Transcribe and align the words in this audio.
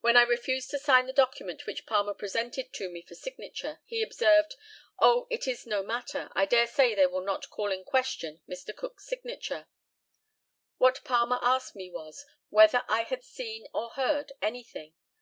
When 0.00 0.16
I 0.16 0.22
refused 0.22 0.70
to 0.70 0.78
sign 0.78 1.04
the 1.06 1.12
document 1.12 1.66
which 1.66 1.84
Palmer 1.84 2.14
presented 2.14 2.72
to 2.72 2.88
me 2.88 3.02
for 3.02 3.14
signature 3.14 3.82
he 3.84 4.00
observed, 4.02 4.56
"Oh, 4.98 5.26
it 5.28 5.46
is 5.46 5.66
no 5.66 5.82
matter, 5.82 6.30
I 6.34 6.46
daresay 6.46 6.94
they 6.94 7.04
will 7.06 7.20
not 7.20 7.50
call 7.50 7.70
in 7.70 7.84
question 7.84 8.40
Mr. 8.48 8.74
Cook's 8.74 9.04
signature." 9.06 9.66
What 10.78 11.04
Palmer 11.04 11.38
asked 11.42 11.76
me 11.76 11.90
was, 11.90 12.24
"whether 12.48 12.84
I 12.88 13.02
had 13.02 13.24
seen 13.24 13.66
or 13.74 13.90
heard 13.90 14.32
anything?" 14.40 14.94